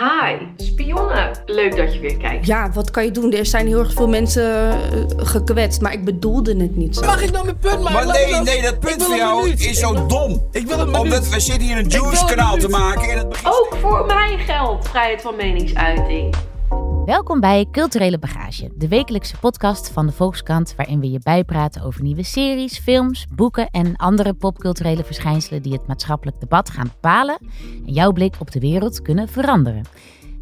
[0.00, 1.30] Hi, spionnen.
[1.46, 2.46] Leuk dat je weer kijkt.
[2.46, 3.32] Ja, wat kan je doen?
[3.32, 4.76] Er zijn heel erg veel mensen eh,
[5.16, 7.04] gekwetst, maar ik bedoelde het niet zo.
[7.04, 7.92] Mag ik nou mijn punt maken?
[8.06, 9.60] Maar nee, dan- nee, dat punt van jou minuut.
[9.60, 10.48] is zo dom.
[10.52, 10.96] Ik wil minuut.
[10.96, 13.26] Omdat we zitten hier een een kanaal te maken en het.
[13.44, 16.34] Ook voor mij geldt vrijheid van meningsuiting.
[17.04, 22.02] Welkom bij Culturele Bagage, de wekelijkse podcast van de Volkskrant, waarin we je bijpraten over
[22.02, 27.38] nieuwe series, films, boeken en andere popculturele verschijnselen die het maatschappelijk debat gaan bepalen
[27.86, 29.84] en jouw blik op de wereld kunnen veranderen.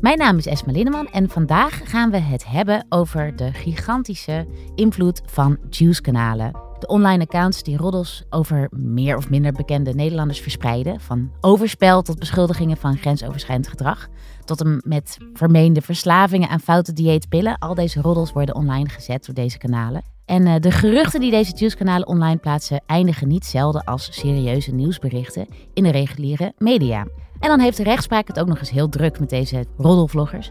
[0.00, 5.22] Mijn naam is Esma Linneman en vandaag gaan we het hebben over de gigantische invloed
[5.26, 6.67] van Juice-kanalen.
[6.78, 11.01] De online accounts die roddels over meer of minder bekende Nederlanders verspreiden.
[11.01, 14.09] Van overspel tot beschuldigingen van grensoverschrijdend gedrag.
[14.45, 17.59] Tot en met vermeende verslavingen aan foute dieetpillen.
[17.59, 20.02] Al deze roddels worden online gezet door deze kanalen.
[20.24, 25.46] En eh, de geruchten die deze Juice-kanalen online plaatsen eindigen niet zelden als serieuze nieuwsberichten
[25.74, 27.06] in de reguliere media.
[27.38, 30.51] En dan heeft de rechtspraak het ook nog eens heel druk met deze roddelvloggers.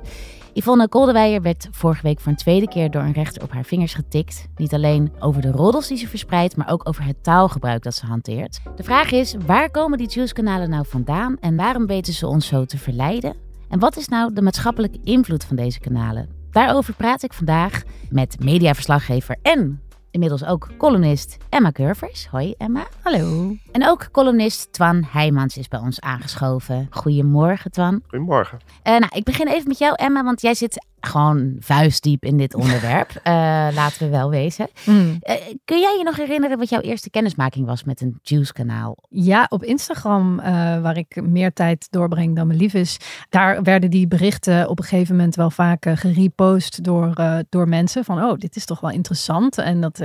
[0.58, 3.94] Yvonne Koldewijer werd vorige week voor een tweede keer door een rechter op haar vingers
[3.94, 4.48] getikt.
[4.56, 8.06] Niet alleen over de roddels die ze verspreidt, maar ook over het taalgebruik dat ze
[8.06, 8.60] hanteert.
[8.76, 12.66] De vraag is, waar komen die Juice-kanalen nou vandaan en waarom weten ze ons zo
[12.66, 13.36] te verleiden?
[13.70, 16.30] En wat is nou de maatschappelijke invloed van deze kanalen?
[16.52, 22.28] Daarover praat ik vandaag met mediaverslaggever en inmiddels ook columnist Emma Curvers.
[22.28, 22.88] Hoi Emma.
[23.02, 23.56] Hallo.
[23.72, 26.88] En ook columnist Twan Heijmans is bij ons aangeschoven.
[26.90, 28.02] Goedemorgen Twan.
[28.08, 28.60] Goedemorgen.
[28.84, 32.54] Eh, nou, ik begin even met jou, Emma, want jij zit gewoon vuistdiep in dit
[32.62, 33.10] onderwerp.
[33.24, 33.34] Eh,
[33.74, 34.68] laten we wel wezen.
[34.84, 35.18] Hmm.
[35.20, 38.98] Eh, kun jij je nog herinneren wat jouw eerste kennismaking was met een Juice-kanaal?
[39.10, 42.98] Ja, op Instagram, eh, waar ik meer tijd doorbreng dan me lief is,
[43.30, 47.14] daar werden die berichten op een gegeven moment wel vaak gerepost door,
[47.50, 48.04] door mensen.
[48.04, 49.58] Van, oh, dit is toch wel interessant.
[49.58, 50.02] En dat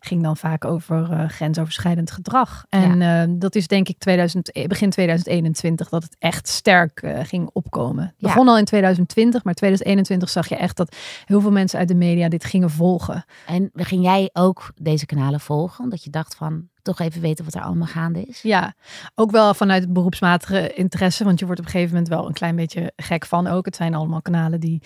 [0.00, 2.64] ging dan vaak over grensoverschrijdend gedrag.
[2.68, 8.04] En dat is denk ik 2000, eh, begin 2021 dat het echt sterk ging opkomen.
[8.04, 8.28] Het Ja.
[8.28, 11.94] begon al in 2020, maar 2021 zag je echt dat heel veel mensen uit de
[11.94, 13.24] media dit gingen volgen.
[13.46, 15.84] En ging jij ook deze kanalen volgen?
[15.84, 18.42] Omdat je dacht van, toch even weten wat er allemaal gaande is?
[18.42, 18.74] Ja,
[19.14, 21.24] ook wel vanuit het beroepsmatige interesse.
[21.24, 23.64] Want je wordt op een gegeven moment wel een klein beetje gek van ook.
[23.64, 24.82] Het zijn allemaal kanalen die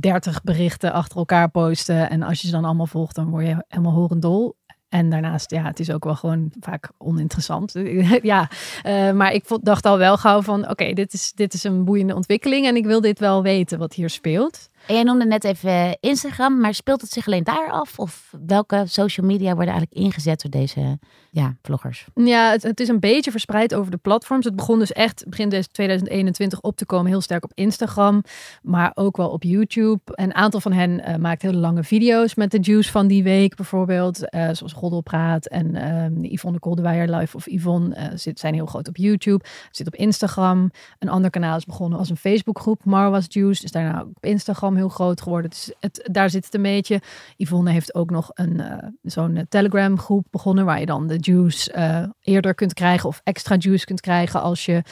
[0.00, 2.10] 30 berichten achter elkaar posten.
[2.10, 4.56] En als je ze dan allemaal volgt, dan word je helemaal horendol.
[4.88, 7.72] En daarnaast, ja, het is ook wel gewoon vaak oninteressant.
[8.22, 8.50] ja,
[8.82, 12.14] eh, maar ik dacht al wel gauw van, oké, dit, is, dit is een boeiende
[12.14, 12.66] ontwikkeling.
[12.66, 14.68] En ik wil dit wel weten wat hier speelt.
[14.88, 17.98] En jij noemde net even Instagram, maar speelt het zich alleen daar af?
[17.98, 20.98] Of welke social media worden eigenlijk ingezet door deze
[21.30, 22.06] ja, vloggers?
[22.14, 24.44] Ja, het, het is een beetje verspreid over de platforms.
[24.44, 28.22] Het begon dus echt begin des- 2021 op te komen, heel sterk op Instagram,
[28.62, 30.00] maar ook wel op YouTube.
[30.04, 33.56] Een aantal van hen eh, maakt hele lange video's met de juice van die week,
[33.56, 38.66] bijvoorbeeld, eh, zoals Goddelpraat en ehm Yvonne Koldewijer Live of Yvonne eh, zit, zijn heel
[38.66, 40.70] groot op YouTube, zit op Instagram.
[40.98, 44.76] Een ander kanaal is begonnen als een Facebookgroep, Marwas Juice, is daarna ook op Instagram
[44.78, 45.50] heel groot geworden.
[45.50, 47.00] Dus het, daar zit het een beetje.
[47.36, 51.16] Yvonne heeft ook nog een eh, zo'n eh, Telegram groep begonnen waar je dan de
[51.20, 54.82] juice eh, eerder kunt krijgen of extra juice kunt krijgen als je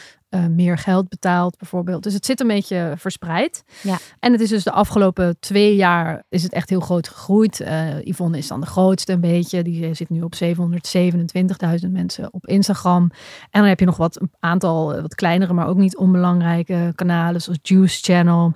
[0.51, 2.03] meer geld betaalt bijvoorbeeld.
[2.03, 3.65] Dus het zit een beetje verspreid.
[3.83, 3.99] Ja.
[4.19, 7.65] En het is dus de afgelopen twee jaar is het echt heel groot gegroeid.
[8.05, 9.63] Yvonne is dan de grootste een beetje.
[9.63, 13.11] Die zit nu op 727.000 mensen op Instagram.
[13.51, 17.43] En dan heb je nog wat een aantal wat kleinere, maar ook niet onbelangrijke kanalen
[17.43, 18.55] zoals Juice Channel.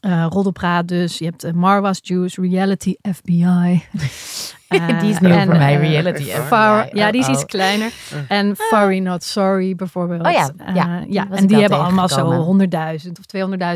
[0.00, 1.18] Eh Roddelpraat dus.
[1.18, 3.82] Je hebt eh, Marwas Juice, Reality FBI.
[4.68, 7.48] Eh, Die is nieuw voor mij, eh, Reality Far- ja, die is Oh, iets oh.
[7.48, 7.92] kleiner.
[8.28, 10.26] En Furry Not Sorry bijvoorbeeld.
[10.26, 11.26] Oh ja, Eh, ja, ja.
[11.30, 12.44] en die hebben allemaal zo tegengekomen.
[12.44, 13.26] 100.000 of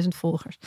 [0.02, 0.58] 200.000 volgers.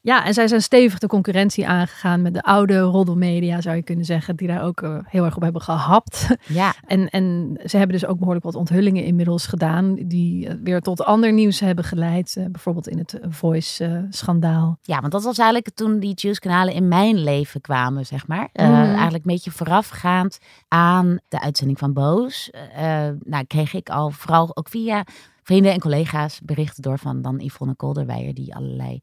[0.00, 4.04] Ja, en zij zijn stevig de concurrentie aangegaan met de oude roddelmedia, zou je kunnen
[4.04, 6.26] zeggen, die daar ook eh, heel erg op hebben gehapt.
[6.46, 10.80] Ja, En, en ze hebben dus ook behoorlijk wat onthullingen inmiddels gedaan, die eh, weer
[10.80, 12.34] tot ander nieuws hebben geleid.
[12.38, 14.78] Eh, bijvoorbeeld in het Voice-schandaal.
[14.82, 18.48] ja, want dat was eigenlijk toen die Juice-kanalen in mijn leven kwamen, zeg maar.
[18.52, 18.74] Eh, Mhm.
[18.76, 20.38] Eigenlijk een beetje voorafgaand
[20.68, 22.50] aan de uitzending van Boos.
[22.50, 25.04] eh, nou, kreeg ik al vooral ook via
[25.42, 29.00] vrienden en collega's berichten door van dan Yvonne Kolderweijer, die allerlei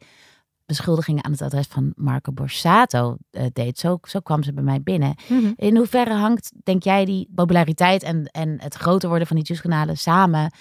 [0.65, 3.79] beschuldigingen aan het adres van Marco Borsato eh, deed.
[3.79, 5.15] Zo, zo kwam ze bij mij binnen.
[5.55, 9.97] In hoeverre hangt, denk jij, die populariteit en, en het groter worden van die juice-kanalen
[9.97, 10.51] samen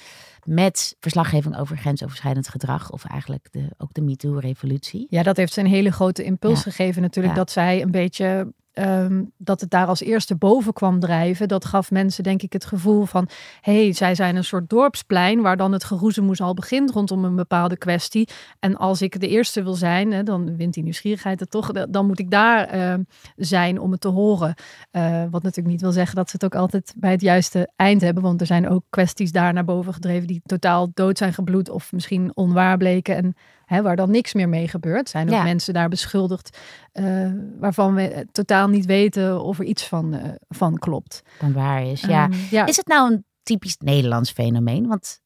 [0.45, 5.07] met verslaggeving over grensoverschrijdend gedrag of eigenlijk de, ook de MeToo-revolutie?
[5.11, 6.71] Ja, dat heeft ze een hele grote impuls Ja.
[6.71, 7.35] gegeven natuurlijk.
[7.35, 7.41] Ja.
[7.41, 11.91] Dat zij een beetje ehm, dat het daar als eerste boven kwam drijven, dat gaf
[11.91, 13.29] mensen denk ik het gevoel van,
[13.61, 17.37] hé, hey, zij zijn een soort dorpsplein waar dan het geroezemoes al begint rondom een
[17.37, 18.29] bepaalde kwestie.
[18.59, 22.07] En als ik de eerste wil zijn, hè, dan wint die nieuwsgierigheid het toch, dan
[22.07, 23.03] moet ik daar ehm,
[23.37, 24.55] zijn om het te horen.
[24.93, 28.01] Uh, wat natuurlijk niet wil zeggen dat ze het ook altijd bij het juiste eind
[28.01, 31.69] hebben, want er zijn ook kwesties daar naar boven gedreven die totaal dood zijn gebloed
[31.71, 35.09] of misschien onwaar bleken en hè, waar dan niks meer mee gebeurt.
[35.09, 36.59] Zijn ook mensen daar beschuldigd
[36.93, 41.23] uh, waarvan we totaal niet weten of er iets van, uh, van klopt.
[41.41, 42.25] Dan waar is, ja.
[42.25, 42.67] Um, ja.
[42.67, 44.87] Is het nou een typisch Nederlands fenomeen?
[44.87, 45.21] Want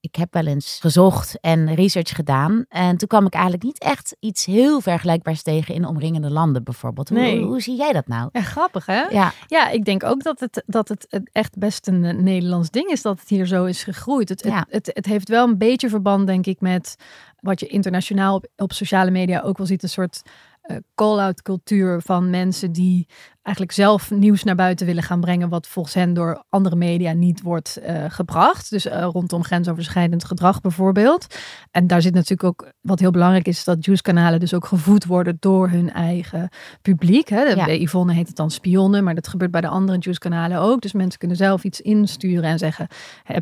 [0.00, 2.64] ik heb wel eens gezocht en research gedaan.
[2.68, 7.08] En toen kwam ik eigenlijk niet echt iets heel vergelijkbaars tegen in omringende landen bijvoorbeeld.
[7.08, 7.42] Hoe, nee.
[7.42, 8.28] hoe zie jij dat nou?
[8.32, 9.02] Ja, grappig hè?
[9.02, 12.90] Ja, ja ik denk ook dat het, dat het echt best een uh, Nederlands ding
[12.90, 14.28] is dat het hier zo is gegroeid.
[14.28, 14.58] Het, ja.
[14.58, 16.96] het, het, het, heeft wel een beetje verband denk ik met
[17.40, 19.82] wat je internationaal op, op sociale media ook wel ziet.
[19.82, 20.22] Een soort
[20.70, 23.06] uh, call-out cultuur van mensen die
[23.48, 27.42] eigenlijk zelf nieuws naar buiten willen gaan brengen, wat volgens hen door andere media niet
[27.42, 28.70] wordt uh, gebracht.
[28.70, 31.26] Dus uh, rondom grensoverschrijdend gedrag bijvoorbeeld.
[31.70, 35.36] En daar zit natuurlijk ook, wat heel belangrijk is, dat juice-kanalen dus ook gevoed worden
[35.40, 36.48] door hun eigen
[36.82, 37.28] publiek.
[37.28, 37.42] Hè.
[37.42, 37.64] Ja.
[37.64, 40.80] Bij Yvonne heet het dan spionnen, maar dat gebeurt bij de andere juice-kanalen ook.
[40.80, 42.86] Dus mensen kunnen zelf iets insturen en zeggen,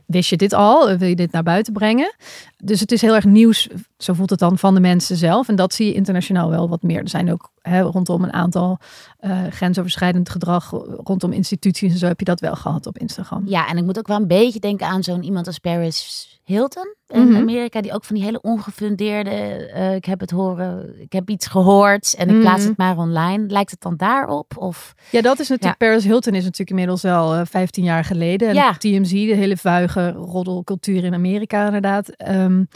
[0.07, 0.97] wist je dit al?
[0.97, 2.15] Wil je dit naar buiten brengen?
[2.57, 3.69] Dus het is heel erg nieuws,
[3.99, 5.49] zo voelt het dan, van de mensen zelf.
[5.49, 7.01] En dat zie je internationaal wel wat meer.
[7.01, 8.79] Er zijn ook hè, rondom een aantal
[9.21, 10.71] uh, grensoverschrijdend gedrag
[11.05, 13.43] rondom instituties en zo heb je dat wel gehad op Instagram.
[13.47, 16.95] Ja, en ik moet ook wel een beetje denken aan zo'n iemand als Paris Hilton
[17.07, 17.37] in Mhm.
[17.37, 21.47] Amerika, die ook van die hele ongefundeerde, uh, ik heb het horen, ik heb iets
[21.47, 22.69] gehoord en ik plaats Mhm.
[22.69, 23.47] het maar online.
[23.47, 24.53] Lijkt het dan daarop?
[24.59, 28.49] Of Ja, dat is natuurlijk, Paris Hilton is natuurlijk inmiddels uh, 15 jaar geleden.
[28.49, 28.73] En Ja.
[28.73, 32.29] TMZ, de hele vuige roddelcultuur in Amerika inderdaad.
[32.29, 32.69] Um,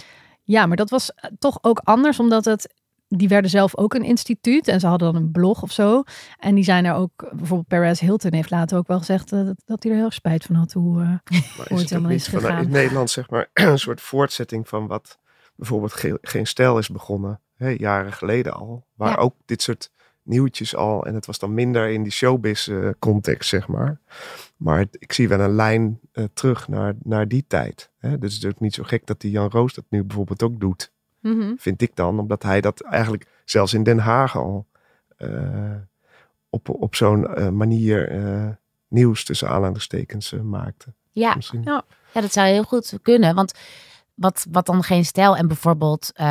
[0.43, 2.75] ja, maar dat was toch ook anders, omdat het
[3.17, 6.03] die werden zelf ook een instituut en ze hadden dan een blog of zo.
[6.39, 9.63] En die zijn er ook, bijvoorbeeld Perez Hilton heeft later ook wel gezegd uh, dat,
[9.65, 11.09] dat hij er heel erg spijt van had hoe, uh,
[11.55, 12.63] hoe is het helemaal is vanuit gegaan.
[12.65, 15.19] in Nederland zeg maar een soort voortzetting van wat
[15.57, 18.87] bijvoorbeeld Ge Geen Stijl is begonnen, hè, jaren geleden al.
[18.95, 19.17] Waar Ja.
[19.17, 19.91] ook dit soort
[20.23, 24.01] nieuwtjes al, en het was dan minder in die showbiz eh, context zeg maar.
[24.57, 27.91] Maar het- ik zie wel een lijn eh, terug naar, naar die tijd.
[27.99, 28.19] Hè.
[28.19, 30.61] Dus het is ook niet zo gek dat die Jan Roos dat nu bijvoorbeeld ook
[30.61, 30.93] doet.
[31.21, 31.53] Mhm.
[31.57, 32.19] vind ik dan.
[32.19, 34.67] Omdat hij dat eigenlijk zelfs in Den Haag al
[35.17, 35.75] eh,
[36.51, 38.49] op, op zo'n eh, manier eh,
[38.89, 40.95] nieuws tussen aanhalingstekens maakte.
[41.13, 41.63] ja, Misschien.
[41.65, 41.83] Ja.
[42.15, 43.35] Ja, dat zou heel goed kunnen.
[43.35, 43.53] Want
[44.15, 46.27] wat, wat dan geen stijl en bijvoorbeeld, eh,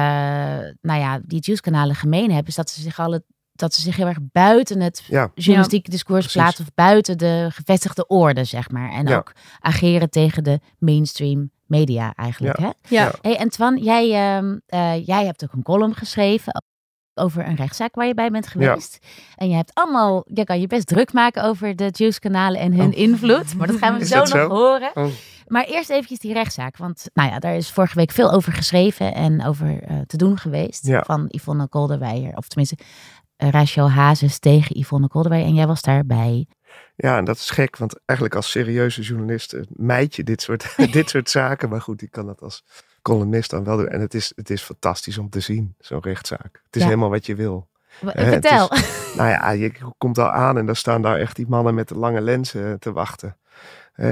[0.82, 4.08] nou ja, die juice-kanalen gemeen hebben, is dat ze zich alle dat ze zich heel
[4.08, 8.92] erg buiten het Ja, journalistieke discours plaatsen of buiten de gevestigde orde, zeg maar.
[8.92, 9.18] En Ja.
[9.18, 12.60] ook ageren tegen de mainstream media eigenlijk.
[12.60, 12.66] Ja.
[12.66, 12.96] Hè?
[12.96, 13.12] Ja.
[13.22, 16.64] Hey, en Twan, jij, ehm, eh, jij hebt ook een column geschreven
[17.14, 19.06] over een rechtszaak waar je bij bent geweest.
[19.36, 22.92] En je hebt allemaal, je kan je best druk maken over de juice-kanalen en hun
[22.92, 22.98] Oh.
[22.98, 23.56] invloed.
[23.56, 24.48] Maar dat gaan we zo dat nog zo?
[24.50, 24.92] horen.
[24.94, 25.06] Oh.
[25.48, 26.78] Maar eerst eventjes die rechtszaak.
[26.78, 30.38] Want nou ja, daar is vorige week veel over geschreven en over eh, te doen
[30.38, 30.88] geweest.
[30.88, 31.04] Ja.
[31.06, 32.36] Van Yvonne Kolderweijer.
[32.36, 32.78] Of tenminste,
[33.44, 35.50] uh, Rachel Hazes tegen Yvonne Kolderweijer.
[35.50, 36.48] En jij was daarbij.
[36.96, 40.76] Ja, en dat is gek, want eigenlijk als serieuze journalist eh, mijd je dit soort,
[40.92, 41.70] dit soort zaken.
[41.70, 42.64] Maar goed, ik kan dat als
[43.02, 43.88] columnist dan wel doen.
[43.88, 46.62] En het is, het is fantastisch om te zien, zo'n rechtszaak.
[46.66, 46.88] Het is Ja.
[46.88, 47.68] helemaal wat je wil.
[48.14, 48.70] Eh, Vertel.
[49.18, 51.96] Nou ja, je komt al aan en dan staan daar echt die mannen met de
[51.96, 53.38] lange lenzen te wachten.
[53.94, 54.06] Eh,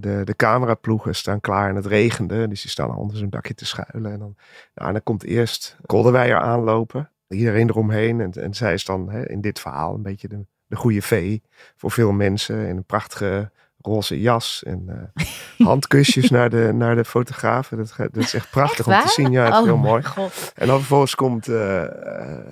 [0.00, 2.48] de, de cameraploegen staan klaar en het regende.
[2.48, 4.12] Dus die staan onder zo'n dakje te schuilen.
[4.12, 4.36] En dan,
[4.74, 7.10] nou, dan komt eerst Kolderweijer aanlopen.
[7.28, 8.20] Iedereen eromheen.
[8.20, 11.42] En, en zij is dan in dit verhaal een beetje de, de goede vee
[11.76, 12.66] voor veel mensen.
[12.66, 13.50] In een prachtige
[13.80, 15.24] roze jas en eh,
[15.66, 17.76] handkusjes naar, de, naar de fotografen.
[17.76, 19.30] Dat, gaat- dat is echt prachtig Echt om te zien.
[19.30, 20.02] Ja, het is Oh heel mijn mooi.
[20.04, 20.52] God.
[20.56, 21.84] En dan vervolgens komt eh,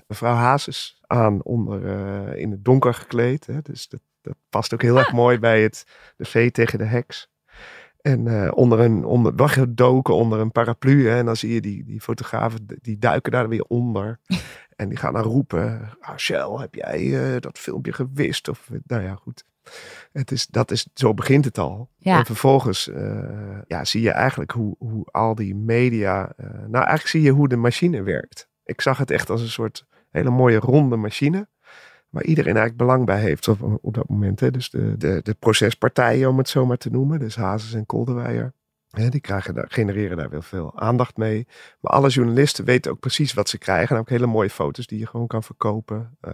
[0.06, 3.46] mevrouw Hazes aan onder, eh, in het donker gekleed.
[3.46, 3.60] Hè?
[3.62, 5.84] Dus dat, dat past ook heel erg mooi bij het,
[6.16, 7.28] de vee tegen de heks.
[8.02, 11.08] En eh, onder een, onder, weggedoken onder een paraplu.
[11.08, 11.18] Hè?
[11.18, 14.18] En dan zie je die, die fotografen, die duiken daar weer onder.
[14.80, 18.48] en die gaan dan roepen, Rachel, heb jij eh, dat filmpje gewist?
[18.48, 19.44] Of, nou ja, goed.
[20.12, 21.90] Het is, dat is, zo begint het al.
[21.98, 22.18] Ja.
[22.18, 26.32] En vervolgens eh, ja, zie je eigenlijk hoe, hoe al die media...
[26.36, 28.48] eh, nou, eigenlijk zie je hoe de machine werkt.
[28.64, 31.48] Ik zag het echt als een soort hele mooie ronde machine.
[32.10, 34.40] Waar iedereen eigenlijk belang bij heeft op, dat moment.
[34.40, 34.50] Hè.
[34.50, 37.18] Dus de, de, de procespartijen, om het zo maar te noemen.
[37.18, 38.52] Dus Hazes en Kolderweijer.
[38.90, 41.46] Die krijgen daar, genereren daar wel veel aandacht mee.
[41.80, 43.94] Maar alle journalisten weten ook precies wat ze krijgen.
[43.94, 46.16] En ook hele mooie foto's die je gewoon kan verkopen.
[46.20, 46.32] Eh,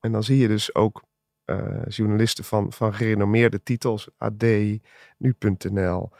[0.00, 1.02] en dan zie je dus ook
[1.44, 4.08] eh, journalisten van, van gerenommeerde titels.
[4.16, 4.42] AD,
[5.18, 6.10] Nu.nl.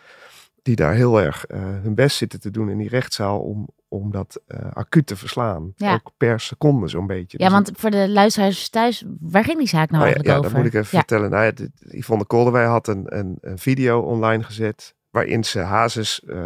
[0.62, 4.10] die daar heel erg eh, hun best zitten te doen in die rechtszaal om, om
[4.10, 5.72] dat uh, acuut te verslaan.
[5.76, 5.92] Ja.
[5.92, 7.38] Ook per seconde zo'n beetje.
[7.38, 10.28] Ja, Dus want voor de luisteraars thuis, waar ging die zaak nou Oh ja, eigenlijk
[10.28, 10.50] ja, over?
[10.50, 10.98] dat moet ik even Ja.
[10.98, 11.30] vertellen.
[11.30, 11.52] Nou ja,
[11.98, 14.94] Yvonne Kolderwij had een, een, een video online gezet.
[15.10, 16.36] Waarin ze Hazes, eh,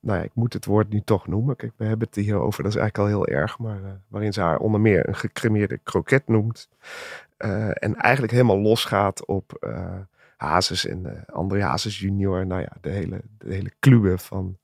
[0.00, 1.56] nou ja, ik moet het woord nu toch noemen.
[1.56, 3.58] Kijk, we hebben het hier over, dat is eigenlijk al heel erg.
[3.58, 6.68] Maar waarin ze haar onder meer een gecremeerde kroket noemt.
[7.36, 9.68] En eigenlijk helemaal losgaat op
[10.40, 12.46] Hazes en eh André Hazes junior.
[12.46, 14.58] Nou ja, de hele, de hele kluwe van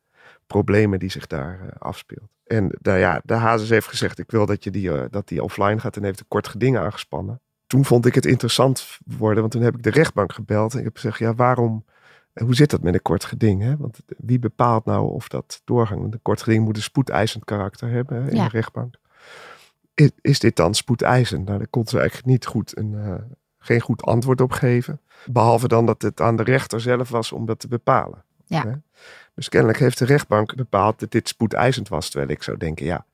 [0.46, 2.28] problemen die zich daar eh, afspeelt.
[2.44, 5.42] En nou ja, de Hazes heeft gezegd, ik wil dat, je die, eh, dat die
[5.42, 7.40] offline gaat en heeft een kort geding aangespannen.
[7.66, 10.84] Toen vond ik het interessant worden, want toen heb ik de rechtbank gebeld en ik
[10.84, 11.84] heb gezegd, ja waarom,
[12.32, 13.62] hoe zit dat met een kort geding?
[13.62, 13.76] Hè?
[13.76, 15.98] Want wie bepaalt nou of dat doorgaat?
[15.98, 18.44] Want een kort geding moet een spoedeisend karakter hebben hè, in Ja.
[18.44, 18.94] de rechtbank.
[19.94, 21.44] Is, is dit dan spoedeisend?
[21.46, 22.94] Nou, daar kon ze eigenlijk niet goed een,
[23.66, 25.00] geen goed antwoord op geven.
[25.26, 28.24] Behalve dan dat het aan de rechter zelf was om dat te bepalen.
[28.44, 28.80] Ja.
[29.34, 32.10] Dus kennelijk heeft de rechtbank bepaald dat dit spoedeisend was.
[32.10, 33.06] Terwijl ik zou denken, ja,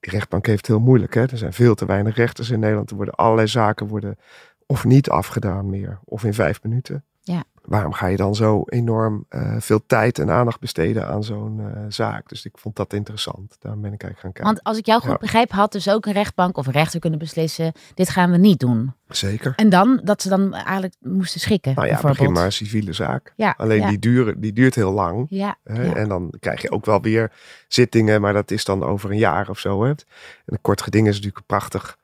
[0.00, 1.14] de rechtbank heeft het heel moeilijk.
[1.14, 1.26] Hè?
[1.26, 2.90] Er zijn veel te weinig rechters in Nederland.
[2.90, 4.18] Er worden allerlei zaken worden
[4.66, 5.98] of niet afgedaan meer.
[6.04, 7.04] Of in vijf minuten.
[7.20, 7.44] Ja.
[7.70, 11.82] Waarom ga je dan zo enorm eh, veel tijd en aandacht besteden aan zo'n eh,
[11.88, 12.28] zaak?
[12.28, 13.56] Dus ik vond dat interessant.
[13.60, 14.52] Daarom ben ik eigenlijk gaan kijken.
[14.52, 15.16] Want als ik jou goed Ja.
[15.16, 18.60] begrijp, had dus ook een rechtbank of een rechter kunnen beslissen, dit gaan we niet
[18.60, 18.92] doen.
[19.08, 19.52] Zeker.
[19.56, 23.32] En dan, dat ze dan eigenlijk moesten schikken, Nou ja, begin maar een civiele zaak.
[23.36, 23.88] Ja, Alleen ja.
[23.88, 25.26] die, duren, die duurt heel lang.
[25.28, 25.92] Ja, Hè?
[25.92, 27.32] En dan krijg je ook wel weer
[27.68, 29.82] zittingen, maar dat is dan over een jaar of zo.
[29.82, 29.88] Hè?
[29.90, 29.96] En
[30.44, 31.96] een kort geding is natuurlijk een prachtig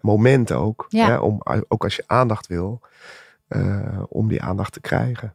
[0.00, 0.86] moment ook.
[0.88, 1.16] Hè?
[1.16, 2.80] Om, ook als je aandacht wil,
[3.50, 5.34] eh, om die aandacht te krijgen.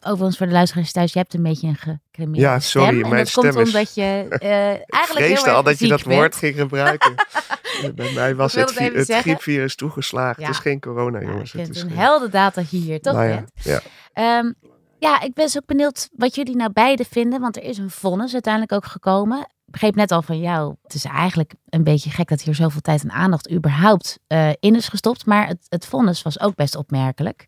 [0.00, 3.02] Overigens voor de luisteraars thuis, je hebt een beetje een gecremeerde Ja, sorry, stem.
[3.02, 6.04] En mijn dat komt stem is- omdat je eh eigenlijk heel al dat je dat
[6.04, 6.14] bent.
[6.16, 7.14] woord ging gebruiken.
[7.94, 10.40] Bij mij was het, het vi- griepvirus toegeslagen.
[10.42, 10.46] Ja.
[10.46, 11.52] Het is geen corona, Ja, jongens.
[11.52, 13.50] het is een helder dat je hier toch Nou ja, bent.
[13.54, 13.80] ja.
[14.12, 14.52] Ehm,
[14.98, 17.40] ja, ik ben dus ook benieuwd wat jullie nou beide vinden.
[17.40, 19.48] Want er is een vonnis uiteindelijk ook gekomen.
[19.66, 20.74] Ik begreep net al van jou.
[20.82, 24.74] Het is eigenlijk een beetje gek dat hier zoveel tijd en aandacht überhaupt eh, in
[24.76, 25.26] is gestopt.
[25.26, 27.46] Maar het, het vonnis was ook best opmerkelijk.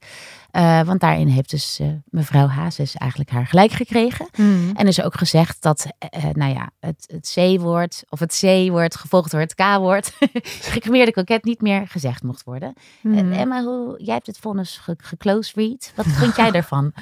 [0.50, 4.28] Eh, want daarin heeft dus eh, mevrouw Hazes eigenlijk haar gelijk gekregen.
[4.34, 4.70] Hmm.
[4.74, 5.86] En is ook gezegd dat,
[6.32, 10.12] nou ja, het, het C-woord of het C-woord gevolgd door het K-woord,
[10.72, 12.72] gecremeerde koket niet meer gezegd mocht worden.
[13.02, 15.92] Eh, Emma, hoe, jij hebt het vonnis ge- geclose read.
[15.94, 16.92] Wat vond jij daarvan?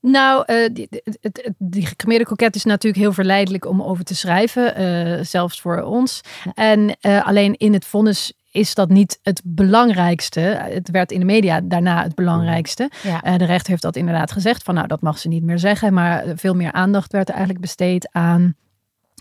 [0.00, 0.88] Nou, eh, die,
[1.20, 5.82] het- die gecremeerde koket is natuurlijk heel verleidelijk om over te schrijven, eh, zelfs voor
[5.82, 6.20] ons.
[6.54, 10.40] En eh, alleen in het vonnis is dat niet het belangrijkste.
[10.40, 12.90] Het werd in de media daarna het belangrijkste.
[13.02, 13.38] Ja.
[13.38, 15.92] De rechter heeft dat inderdaad gezegd, van nou dat mag ze niet meer zeggen.
[15.94, 18.54] Maar veel meer aandacht werd er eigenlijk besteed aan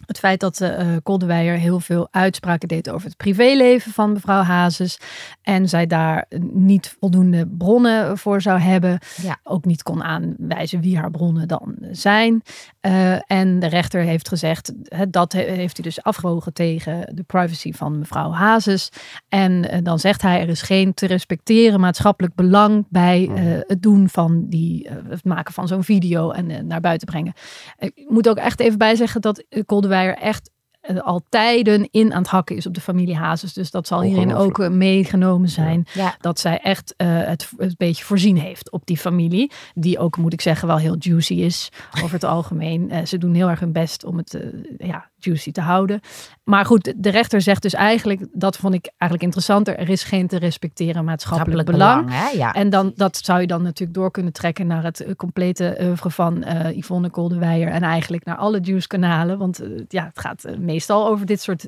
[0.06, 0.72] het feit dat
[1.04, 4.98] Koldewijer heel veel uitspraken deed over het privéleven van mevrouw Hazes.
[5.42, 9.00] En zij daar niet voldoende bronnen voor zou hebben.
[9.22, 9.38] Ja.
[9.44, 12.42] Ook niet kon aanwijzen wie haar bronnen dan zijn.
[12.80, 14.74] Eh, en de rechter heeft gezegd,
[15.10, 18.90] dat he- heeft hij dus afgewogen tegen de privacy van mevrouw Hazes.
[19.30, 24.10] En dan zegt hij, er is geen te respecteren maatschappelijk belang bij eh, het doen
[24.10, 27.34] van die, het maken van zo'n video en naar buiten brengen.
[27.80, 30.52] Ik moet ook echt even bijzeggen dat eh, Koldewijer echt
[30.86, 33.54] eh, al tijden in aan het hakken is op de familie Hazes.
[33.54, 35.88] Dus dat zal hierin ook eh, meegenomen zijn.
[35.94, 36.16] Ja.
[36.20, 39.52] Dat zij echt eh, het een beetje voorzien heeft op die familie.
[39.74, 41.70] Die ook, moet ik zeggen, wel heel juicy is
[42.02, 43.08] over het algemeen.
[43.08, 44.40] Ze doen heel erg hun best om het
[44.78, 46.00] ja, juicy te houden.
[46.44, 49.78] Maar goed, de rechter zegt dus eigenlijk, dat vond ik eigenlijk interessanter.
[49.78, 52.10] Er is geen te respecteren maatschappelijk belang.
[52.10, 52.30] hè?
[52.30, 52.54] Ja.
[52.54, 56.10] En dan, dat zou je dan natuurlijk door kunnen trekken naar het eh, complete oeuvre
[56.10, 57.68] van eh Yvonne Koldewijer.
[57.68, 59.38] En eigenlijk naar alle Juice-kanalen.
[59.38, 61.68] Want eh, ja, het gaat meestal over dit soort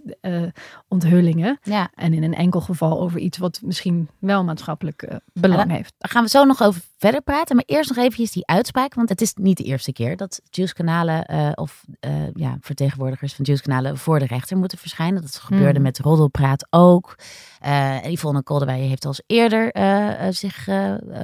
[0.87, 1.59] onthullingen.
[1.63, 1.89] ja.
[1.95, 5.93] En in een enkel geval over iets wat misschien wel maatschappelijk belang heeft.
[5.97, 7.55] Daar gaan we zo nog over verder praten.
[7.55, 8.93] Maar eerst nog even die uitspraak.
[8.93, 11.85] Want het is niet de eerste keer dat Juice-kanalen eh, of
[12.33, 15.21] ja, vertegenwoordigers van Juice-kanalen voor de rechter moeten verschijnen.
[15.21, 15.81] Dat gebeurde Mhm.
[15.81, 17.15] met Roddelpraat ook.
[17.59, 20.67] En Yvonne Kolderweijer heeft al eens eerder eh, eh, zich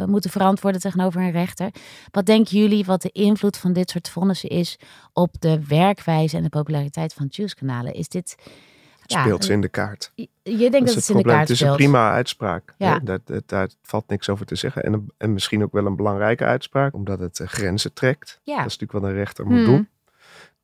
[0.05, 1.69] moeten verantwoorden tegenover een rechter.
[2.11, 4.79] Wat denken jullie wat de invloed van dit soort vonnissen is
[5.13, 7.93] op de werkwijze en de populariteit van Juice-kanalen?
[7.93, 8.35] Is dit...
[9.01, 10.11] Het ja, speelt ze in de kaart.
[10.15, 12.73] Je denkt dat, het in de kaart Het is een prima uitspraak.
[12.77, 12.99] Ja.
[13.45, 14.83] daar valt niks over te zeggen.
[14.83, 18.39] En, een- en misschien ook wel een belangrijke uitspraak, omdat het grenzen trekt.
[18.43, 18.57] Ja.
[18.57, 19.65] Dat is natuurlijk wat een rechter moet Hmm.
[19.65, 19.87] doen.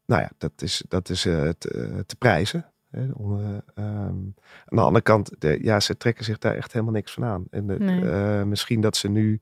[0.09, 2.65] Nou ja, dat is, dat is eh, te, eh, te prijzen.
[2.91, 3.05] Hè.
[3.13, 4.33] Om, eh, ehm, aan
[4.65, 7.45] de andere kant, de, ja, ze trekken zich daar echt helemaal niks van aan.
[7.49, 8.45] En de- Nee.
[8.45, 9.39] misschien dat ze nu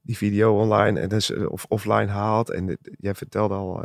[0.00, 2.50] die video online en dus, of offline haalt.
[2.50, 3.84] En jij vertelde al,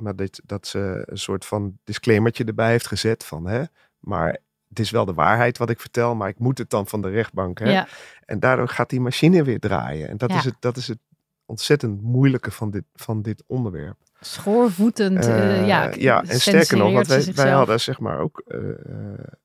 [0.00, 3.62] maar dit, dat ze een soort van disclaimertje erbij heeft gezet van, hè,
[3.98, 7.02] maar het is wel de waarheid wat ik vertel, maar ik moet het dan van
[7.02, 7.58] de rechtbank.
[7.58, 7.70] Hè?
[7.70, 7.86] Ja.
[8.24, 10.08] En daardoor gaat die machine weer draaien.
[10.08, 10.36] En dat, Ja.
[10.36, 10.98] is, het, dat is het
[11.46, 13.96] ontzettend moeilijke van dit, van dit onderwerp.
[14.26, 15.90] Schoorvoetend, uh, Uh, ja.
[15.98, 18.74] ja, en sterker nog, want wij, hadden zeg maar ook eh, eh,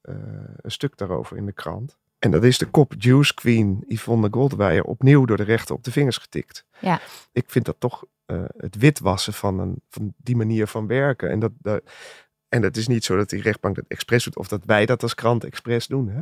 [0.02, 0.16] eh,
[0.56, 1.98] een stuk daarover in de krant.
[2.20, 5.92] En dat is de kop Juice Queen Yvonne Goldweijer opnieuw door de rechter op de
[5.92, 6.66] vingers getikt.
[6.80, 7.00] Ja.
[7.32, 11.30] Ik vind dat toch eh, het witwassen van, een, van die manier van werken.
[11.30, 11.82] En dat, dat,
[12.50, 15.04] en het is niet zo dat die rechtbank dat expres doet of dat wij dat
[15.04, 16.10] als krant expres doen.
[16.10, 16.22] Hè?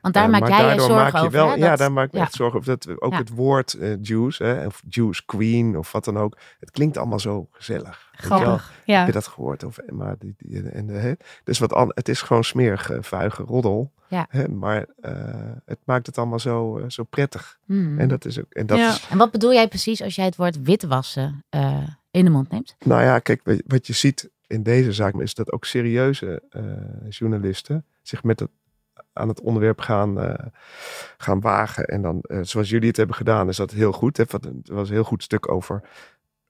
[0.00, 1.30] Want daar Eh, maak jij je zorgen maak je over.
[1.30, 1.54] wel, hè?
[1.54, 2.78] Ja, Dat- daar maak ik echt zorgen over.
[2.78, 6.36] Dat ook het woord eh, juice, hè, of juice queen, of wat dan ook.
[6.60, 8.08] Het klinkt allemaal zo gezellig.
[8.12, 8.98] Grappig, ja.
[8.98, 9.64] Heb je dat gehoord?
[9.64, 11.12] Of, maar die, die, en, hè?
[11.44, 13.92] Dus wat an, het is gewoon smerig, vuige roddel.
[14.08, 14.26] Ja.
[14.28, 14.48] Hè?
[14.48, 15.12] Maar eh,
[15.64, 17.58] het maakt het allemaal zo, eh, zo prettig.
[17.66, 17.98] Hmm.
[17.98, 18.52] En dat is ook.
[18.52, 18.88] En dat Ja.
[18.90, 22.50] is, En wat bedoel jij precies als jij het woord witwassen eh, in de mond
[22.50, 22.76] neemt?
[22.84, 26.62] nou ja, kijk, wat- je ziet in deze zaak is dat ook serieuze eh,
[27.08, 28.50] journalisten zich met het
[29.12, 30.46] aan het onderwerp gaan, eh,
[31.16, 31.84] gaan wagen.
[31.84, 34.16] En dan, eh, zoals jullie het hebben gedaan, is dat heel goed.
[34.16, 34.24] Hè?
[34.32, 35.82] Er was een heel goed stuk over.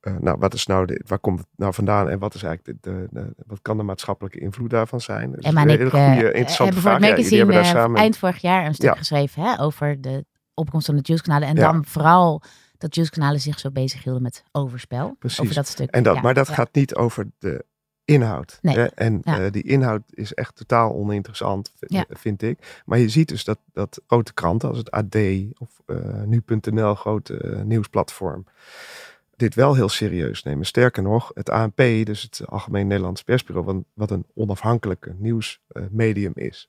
[0.00, 2.82] eh, nou, wat is nou de, waar komt het nou vandaan en wat is eigenlijk
[2.82, 5.32] de, de, de- wat kan de maatschappelijke invloed daarvan zijn?
[5.32, 6.92] Dus En maar een hele goede, hebben interessante het vraag.
[6.94, 8.00] Ja, jullie magazine hebben daar samen.
[8.00, 8.94] eind vorig jaar een stuk Ja.
[8.96, 10.24] geschreven hè, over de
[10.54, 11.48] opkomst van de Juice-kanalen.
[11.48, 11.72] En Ja.
[11.72, 12.42] dan vooral
[12.78, 15.16] dat Juice-kanalen zich zo bezighielden met overspel.
[15.18, 15.40] Precies.
[15.40, 15.90] Over dat stuk.
[15.90, 17.64] En dat, ja, maar dat gaat niet over de
[18.14, 18.58] inhoud.
[18.62, 18.76] Nee.
[18.88, 19.44] En Ja.
[19.44, 22.04] eh, die inhoud is echt totaal oninteressant, Ja.
[22.08, 22.82] vind ik.
[22.84, 25.16] Maar je ziet dus dat, dat grote kranten als het AD
[25.58, 28.44] of eh, nu.nl, grote eh, nieuwsplatform,
[29.36, 30.66] dit wel heel serieus nemen.
[30.66, 36.68] Sterker nog, het ANP, dus het Algemeen Nederlands Persbureau, wat, wat een onafhankelijke nieuwsmedium is,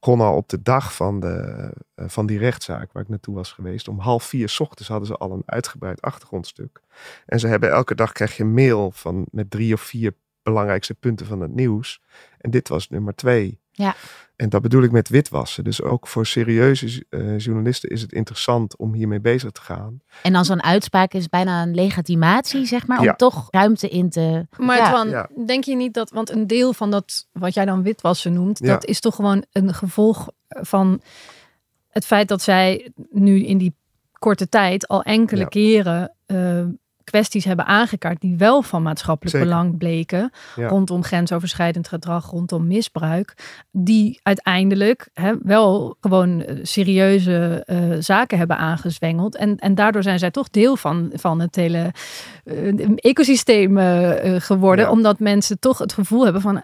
[0.00, 3.88] begon al op de dag van, de, van die rechtszaak waar ik naartoe was geweest.
[3.88, 6.80] Om half vier 's ochtends hadden ze al een uitgebreid achtergrondstuk.
[7.26, 10.14] En ze hebben elke dag krijg je mail van met drie of vier
[10.48, 12.00] belangrijkste punten van het nieuws.
[12.38, 13.60] En dit was nummer twee.
[13.70, 13.94] Ja.
[14.36, 15.64] En dat bedoel ik met witwassen.
[15.64, 20.00] Dus ook voor serieuze eh, journalisten is het interessant om hiermee bezig te gaan.
[20.22, 23.14] En dan zo'n uitspraak is bijna een legitimatie, zeg maar, om Ja.
[23.14, 24.46] toch ruimte in te...
[24.56, 24.88] Maar Ja.
[24.88, 25.28] Twan, Ja.
[25.46, 28.66] denk je niet dat, want een deel van dat, wat jij dan witwassen noemt, Ja.
[28.66, 31.00] dat is toch gewoon een gevolg van
[31.88, 33.74] het feit dat zij nu in die
[34.12, 35.46] korte tijd al enkele Ja.
[35.46, 36.64] keren eh,
[37.10, 39.48] kwesties hebben aangekaart die wel van maatschappelijk Zeker.
[39.50, 40.68] belang bleken, Ja.
[40.68, 43.34] rondom grensoverschrijdend gedrag, rondom misbruik,
[43.70, 49.36] die uiteindelijk hè, wel gewoon eh, serieuze eh, zaken hebben aangezwengeld.
[49.36, 51.92] En, en daardoor zijn zij toch deel van, van het hele
[52.44, 53.76] eh, ecosysteem
[54.40, 54.84] geworden.
[54.84, 54.90] Ja.
[54.90, 56.62] Omdat mensen toch het gevoel hebben van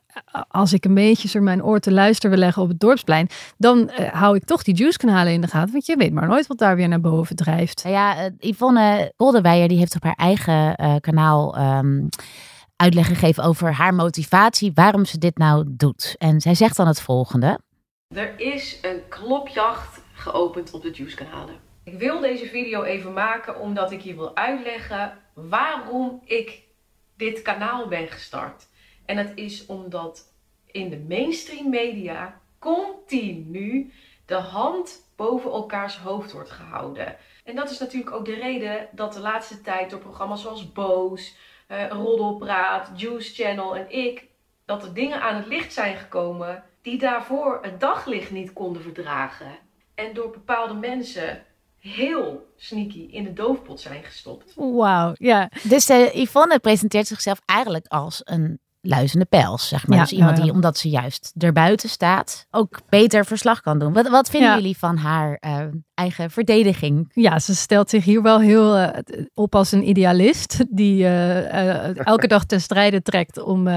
[0.48, 3.90] als ik een beetje zo mijn oor te luisteren wil leggen op het dorpsplein, dan
[4.12, 5.72] hou ik toch die juice-kanalen in de gaten.
[5.72, 7.84] Want je weet maar nooit wat daar weer naar boven drijft.
[7.84, 12.06] Nou ja, Yvonne Goldenweijer die heeft op haar eigen eh, kanaal ehm,
[12.76, 16.14] uitleg gegeven over haar motivatie, waarom ze dit nou doet.
[16.18, 17.58] En zij zegt dan het volgende.
[18.14, 21.54] Er is een klopjacht geopend op de Juice-kanalen.
[21.84, 26.62] Ik wil deze video even maken omdat ik je wil uitleggen waarom ik
[27.16, 28.66] dit kanaal ben gestart.
[29.06, 30.32] En dat is omdat
[30.66, 33.92] in de mainstream media continu
[34.26, 37.16] de hand boven elkaars hoofd wordt gehouden.
[37.44, 41.36] En dat is natuurlijk ook de reden dat de laatste tijd door programma's zoals Boos,
[41.66, 44.26] eh, Roddelpraat, Juice Channel en ik,
[44.64, 49.58] dat er dingen aan het licht zijn gekomen die daarvoor het daglicht niet konden verdragen.
[49.94, 51.44] En door bepaalde mensen
[51.78, 54.52] heel sneaky in de doofpot zijn gestopt.
[54.56, 55.50] Wauw, ja.
[55.62, 59.96] Dus eh, Yvonne presenteert zichzelf eigenlijk als een luizende pels, zeg maar.
[59.96, 63.92] Ja, dus iemand die, omdat ze juist erbuiten staat, ook beter verslag kan doen.
[63.92, 64.56] Wat, wat vinden Ja.
[64.56, 65.58] jullie van haar eh,
[65.94, 67.10] eigen verdediging?
[67.14, 69.02] Ja, ze stelt zich hier wel heel eh,
[69.34, 70.64] op als een idealist.
[70.70, 73.68] Die eh, elke dag ten strijde trekt om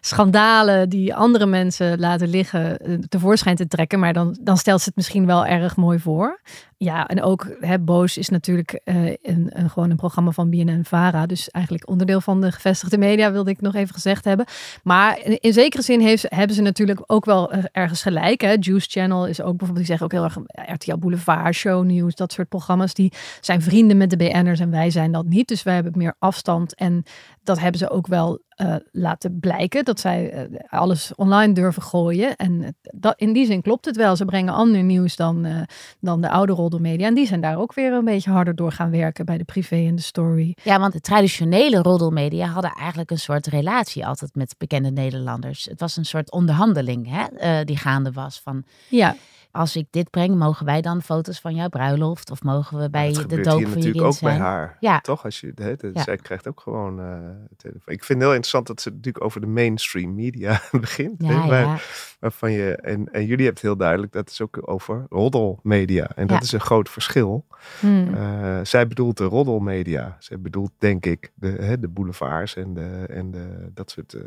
[0.00, 3.98] schandalen die andere mensen laten liggen tevoorschijn te trekken.
[3.98, 6.40] Maar dan, dan stelt ze het misschien wel erg mooi voor.
[6.82, 10.84] Ja, en ook hè, Boos is natuurlijk eh, een, een, gewoon een programma van BNN
[10.84, 11.26] Vara.
[11.26, 14.46] Dus eigenlijk onderdeel van de gevestigde media, wilde ik nog even gezegd hebben.
[14.82, 18.40] Maar in, zekere zin heeft, hebben ze natuurlijk ook wel ergens gelijk.
[18.40, 18.56] Hè?
[18.60, 22.32] Juice Channel is ook bijvoorbeeld, die zeggen ook heel erg RTL Boulevard, Show News, dat
[22.32, 22.94] soort programma's.
[22.94, 25.48] Die zijn vrienden met de BN'ers en wij zijn dat niet.
[25.48, 26.74] Dus wij hebben meer afstand.
[26.74, 27.02] En
[27.42, 29.84] dat hebben ze ook wel eh, laten blijken.
[29.84, 32.36] Dat zij eh, alles online durven gooien.
[32.36, 34.16] En eh, dat, in die zin klopt het wel.
[34.16, 35.66] Ze brengen ander nieuws dan,
[36.00, 37.06] dan de oude roddelmedia.
[37.06, 39.76] En die zijn daar ook weer een beetje harder door gaan werken bij de privé
[39.76, 40.56] en de story.
[40.62, 45.64] Ja, want de traditionele roddelmedia hadden eigenlijk een soort relatie altijd met bekende Nederlanders.
[45.64, 49.16] Het was een soort onderhandeling hè, die gaande was van Ja,
[49.52, 52.30] als ik dit breng, mogen wij dan foto's van jouw bruiloft?
[52.30, 54.76] Of mogen we bij de doop van je natuurlijk kind ook bij haar.
[54.80, 55.00] Ja.
[55.00, 55.24] Toch?
[55.24, 56.02] Als je, hè, de- Ja.
[56.02, 57.18] Zij krijgt ook gewoon eh,
[57.56, 57.94] telefoon.
[57.94, 61.14] Ik vind het heel interessant dat ze natuurlijk over de mainstream media begint.
[61.22, 62.14] Ja, waar-.
[62.20, 66.10] Waarvan je, en, en jullie hebben het heel duidelijk, dat is ook over roddelmedia.
[66.14, 67.46] En dat is een groot verschil.
[67.80, 68.14] Hmm.
[68.14, 70.16] Eh, zij bedoelt de roddelmedia.
[70.18, 74.14] Zij bedoelt, denk ik, de, hè, de boulevards en, de, en de, dat soort.
[74.14, 74.22] eh,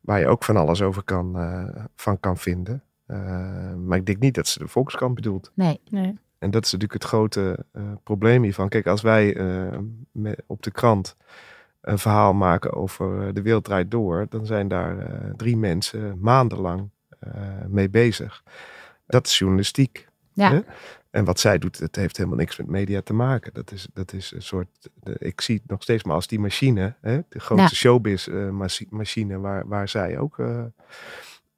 [0.00, 1.36] waar je ook van alles over kan,
[1.96, 2.82] van kan vinden.
[3.06, 5.50] Eh, maar ik denk niet dat ze de Volkskrant bedoelt.
[5.54, 6.18] Nee, Nee.
[6.38, 8.68] En dat is natuurlijk het grote eh, probleem hiervan.
[8.68, 9.78] Kijk, als wij eh,
[10.12, 11.16] me- op de krant
[11.80, 16.90] een verhaal maken over de wereld draait door, dan zijn daar eh, drie mensen maandenlang
[17.18, 17.30] eh,
[17.68, 18.42] mee bezig.
[19.06, 20.08] Dat is journalistiek.
[20.32, 20.50] Ja.
[20.50, 20.60] Hè?
[21.10, 23.54] En wat zij doet, dat heeft helemaal niks met media te maken.
[23.54, 24.68] Dat is, dat is een soort,
[25.02, 27.20] de- ik zie het nog steeds maar als die machine, hè?
[27.28, 27.80] de grootste Ja.
[27.80, 30.38] showbiz eh, machi- machine, waar, waar zij ook,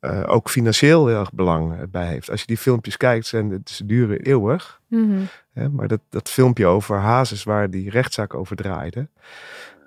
[0.07, 2.31] eh, ook financieel heel erg belang eh, bij heeft.
[2.31, 4.81] Als je die filmpjes kijkt, zijn, het- ze duren eeuwig.
[4.89, 5.21] Mhm.
[5.53, 9.09] Hè, maar dat, dat filmpje over Hazes, waar die rechtszaak over draaide,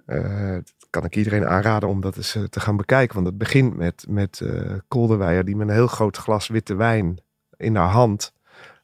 [0.05, 3.15] eh, dat kan ik iedereen aanraden om dat eens te gaan bekijken.
[3.15, 4.41] Want het begint met, met
[4.87, 7.17] Kolderweijer, die met een heel groot glas witte wijn
[7.57, 8.33] in haar hand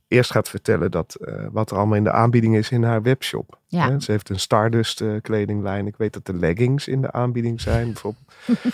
[0.07, 3.59] eerst gaat vertellen dat, eh, wat er allemaal in de aanbieding is in haar webshop.
[3.65, 3.89] Ja.
[3.89, 5.87] Hè, ze heeft een Stardust eh, kledinglijn.
[5.87, 7.85] Ik weet dat de leggings in de aanbieding zijn.
[7.85, 8.23] Bijvoorbeeld.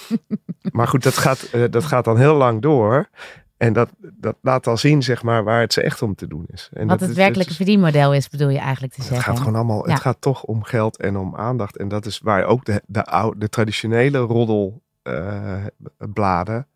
[0.77, 3.09] maar goed, dat gaat, eh, dat gaat dan heel lang door.
[3.57, 6.45] En dat, dat laat al zien, zeg maar, waar het ze echt om te doen
[6.51, 6.69] is.
[6.73, 9.27] En wat dat het werkelijke is- verdienmodel is, bedoel je eigenlijk te het zeggen.
[9.33, 9.93] gaat gewoon allemaal, Ja.
[9.93, 11.77] het gaat toch om geld en om aandacht.
[11.77, 16.67] En dat is waar ook de, de, oude, de traditionele roddelbladen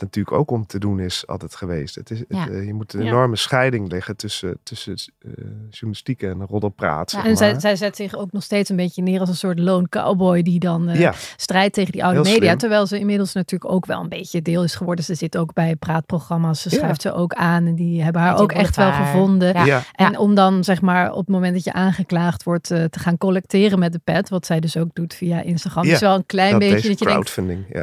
[0.00, 1.94] natuurlijk ook om te doen is altijd geweest.
[1.94, 2.48] Het is, het, Ja.
[2.48, 3.06] eh, je moet een Ja.
[3.08, 5.30] enorme scheiding leggen tussen, tussen eh,
[5.70, 7.10] journalistiek en roddelpraat.
[7.10, 9.34] Ja, zeg En zij, zij zet zich ook nog steeds een beetje neer als een
[9.36, 12.46] soort lone cowboy die dan eh, ja, strijdt tegen die oude Heel media.
[12.46, 12.58] slim.
[12.58, 15.04] Terwijl ze inmiddels natuurlijk ook wel een beetje deel is geworden.
[15.04, 16.62] Ze zit ook bij praatprogramma's.
[16.62, 16.76] Ze Ja.
[16.76, 19.52] schrijft ze ook aan en die hebben haar ook echt wel gevonden.
[19.54, 19.64] Ja.
[19.64, 19.82] ja.
[19.92, 23.18] En om dan zeg maar op het moment dat je aangeklaagd wordt eh, te gaan
[23.18, 26.26] collecteren met de pet, wat zij dus ook doet via Instagram, Ja, is wel een
[26.26, 27.36] klein dat beetje dat je denkt,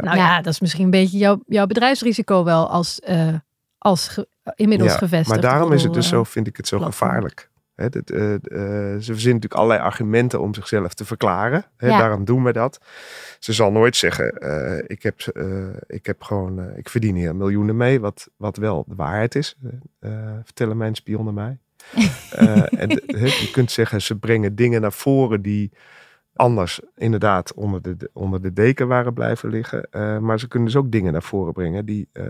[0.04, 1.66] nou ja, dat is misschien een beetje jouw, jouw
[2.06, 3.34] bedrijfsrisico wel als, eh,
[3.78, 5.30] als ge- inmiddels Ja, gevestigd.
[5.42, 7.10] Maar daarom is het dus zo, vind ik het zo platform.
[7.10, 7.50] gevaarlijk.
[7.76, 11.66] Dat, eh, eh, ze verzinnen natuurlijk allerlei argumenten om zichzelf te verklaren.
[11.78, 11.98] Ja.
[11.98, 12.80] Daarom doen we dat.
[13.40, 17.36] Ze zal nooit zeggen, eh, ik, heb, eh, ik heb gewoon, eh, ik verdien hier
[17.36, 19.56] miljoenen mee, wat, wat wel de waarheid is.
[20.00, 20.12] Eh,
[20.44, 21.58] vertellen mijn spionnen mij.
[22.32, 25.72] Eh, en je kunt zeggen, ze brengen dingen naar voren die
[26.36, 29.88] anders inderdaad onder de, de- onder de deken waren blijven liggen.
[29.92, 32.24] Eh, maar ze kunnen dus ook dingen naar voren brengen die, eh,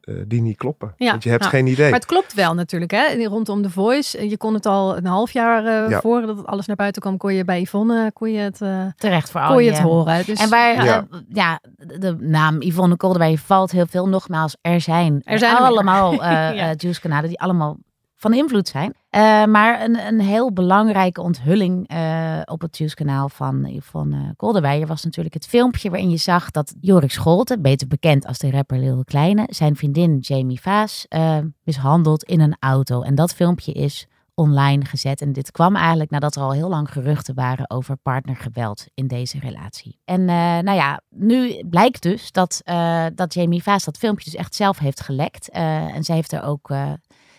[0.00, 0.92] eh, die niet kloppen.
[0.96, 1.48] Ja, Want je hebt ja.
[1.50, 1.90] geen idee.
[1.90, 3.24] Maar het klopt wel natuurlijk, hè?
[3.24, 4.28] Rondom The Voice.
[4.28, 6.00] Je kon het al een half jaar eh Ja.
[6.00, 8.86] voor dat het alles naar buiten kwam, kon je bij Yvonne kon je het, eh,
[8.96, 10.26] Terecht voor al kon je het horen.
[10.26, 10.84] Dus, En waar,
[11.28, 11.60] Ja.
[11.76, 14.08] de naam Yvonne Kolderwij valt heel veel.
[14.08, 16.52] Nogmaals, er zijn, Er zijn allemaal eh Ja.
[16.54, 17.76] eh, Juice-kanalen die allemaal
[18.24, 18.94] van invloed zijn.
[19.10, 25.04] Eh, maar een, een heel belangrijke onthulling eh, op het Juice-kanaal van Yvonne Kolderweijer was
[25.04, 29.04] natuurlijk het filmpje waarin je zag dat Jorik Scholten, beter bekend als de rapper Lil
[29.04, 33.02] Kleine, zijn vriendin Jamie Vaas eh, mishandeld in een auto.
[33.02, 35.20] En dat filmpje is online gezet.
[35.20, 39.38] En dit kwam eigenlijk nadat er al heel lang geruchten waren over partnergeweld in deze
[39.38, 39.98] relatie.
[40.04, 44.40] En eh, nou ja, nu blijkt dus dat, eh, dat Jamie Vaas dat filmpje dus
[44.40, 45.50] echt zelf heeft gelekt.
[45.50, 46.72] Eh, en zij heeft er ook...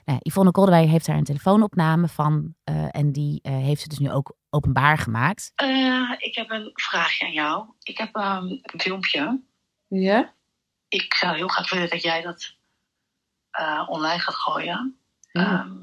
[0.06, 2.56] eh nou, Yvonne Kolderwij heeft daar een telefoonopname van.
[2.64, 5.52] eh, en die eh, heeft ze dus nu ook openbaar gemaakt.
[5.56, 7.70] Eh, ik heb een vraagje aan jou.
[7.84, 9.42] Ik heb ehm, een filmpje.
[9.88, 10.34] Ja?
[10.88, 12.56] Ik zou heel graag willen dat jij dat
[13.50, 15.00] eh, online gaat gooien.
[15.32, 15.60] Ja.
[15.60, 15.78] Ehm,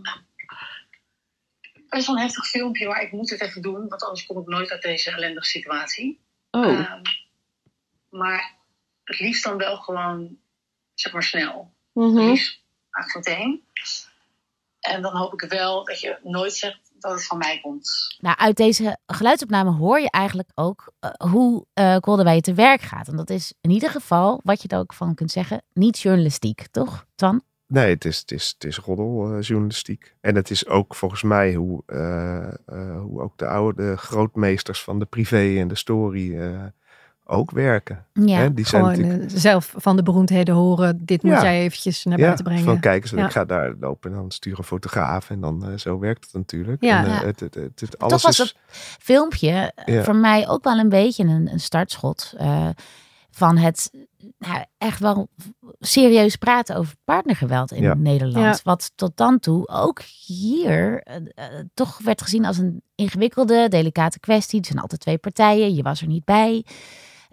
[1.89, 4.39] het is wel een heftig filmpje, maar ik moet het even doen, want anders kom
[4.41, 6.21] ik nooit uit deze ellendige situatie.
[6.51, 6.67] Oh.
[6.67, 7.03] Ehm,
[8.09, 8.59] maar
[9.05, 10.39] het liefst dan wel gewoon,
[10.95, 11.75] zeg maar snel.
[11.93, 12.17] Mhm.
[12.17, 12.63] Het liefst
[13.15, 13.63] meteen.
[14.83, 18.17] En dan hoop ik wel dat je nooit zegt dat het van mij komt.
[18.19, 23.09] Nou, uit deze geluidsopname hoor je eigenlijk ook eh, hoe eh Kolderwij te werk gaat.
[23.09, 26.67] En dat is in ieder geval, wat je er ook van kunt zeggen, niet journalistiek,
[26.71, 27.43] toch, Tan?
[27.73, 30.15] Nee, het is, het is, het is roddeljournalistiek.
[30.21, 34.99] en het is ook volgens mij hoe, eh, eh, hoe ook de oude grootmeesters van
[34.99, 36.65] de privé en de story eh,
[37.25, 38.07] ook werken.
[38.13, 38.39] Ja.
[38.39, 41.05] Hè, die zijn gewoon natuurlijk, eh, zelf van de beroemdheden horen.
[41.05, 41.43] Dit moet Ja.
[41.43, 42.65] jij eventjes naar ja, buiten brengen.
[42.65, 43.25] van kijk eens, Ja.
[43.25, 46.33] ik ga daar lopen en dan stuur een fotograaf en dan eh, zo werkt het
[46.35, 46.83] natuurlijk.
[46.83, 46.99] Ja.
[47.05, 47.27] en, eh, Ja.
[47.27, 48.57] het, het, het, het- alles was is, het-
[49.01, 50.03] filmpje Ja.
[50.03, 52.69] voor mij ook wel een beetje een, een startschot eh,
[53.31, 53.91] van het
[54.39, 55.29] nou, echt wel
[55.81, 57.95] serieus praten over partnergeweld in Ja.
[57.95, 58.57] Nederland.
[58.57, 58.61] Ja.
[58.65, 61.03] Wat tot dan toe ook hier
[61.75, 64.61] toch werd gezien als een ingewikkelde, delicate kwestie.
[64.61, 66.65] Er zijn altijd twee partijen, je was er niet bij.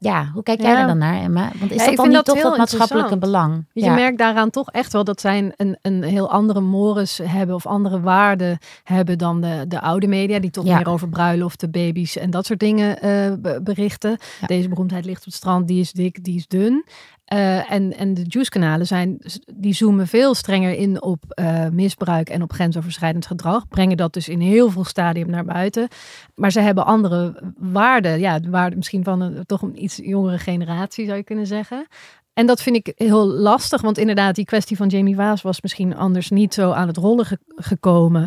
[0.01, 0.75] Ja, hoe kijk jij Ja.
[0.77, 1.51] daar dan naar, Emma?
[1.59, 3.65] Want is Ja, dat dan niet dat toch heel dat maatschappelijke belang?
[3.73, 3.93] Je Ja.
[3.93, 7.99] merkt daaraan toch echt wel dat zij een, een heel andere mores hebben of andere
[8.01, 12.45] waarden hebben dan de, de oude media, die toch meer over bruiloften, baby's en dat
[12.45, 14.17] soort dingen eh, be- berichten.
[14.45, 16.85] Deze beroemdheid ligt op het strand, die is dik, die is dun.
[17.29, 19.19] Eh, en, en de juice-kanalen zijn,
[19.55, 23.67] die zoomen veel strenger in op eh, misbruik en op grensoverschrijdend gedrag.
[23.67, 25.87] Brengen dat dus in heel veel stadium naar buiten.
[26.35, 28.19] Maar ze hebben andere waarden.
[28.19, 31.87] Ja, de waarden misschien van een, toch een iets jongere generatie, zou je kunnen zeggen.
[32.33, 35.95] En dat vind ik heel lastig, want inderdaad, die kwestie van Jamie Waas was misschien
[35.95, 38.21] anders niet zo aan het rollen ge- gekomen.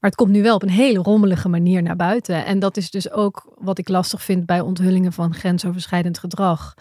[0.00, 2.44] Maar het komt nu wel op een hele rommelige manier naar buiten.
[2.44, 6.74] En dat is dus ook wat ik lastig vind bij onthullingen van grensoverschrijdend gedrag.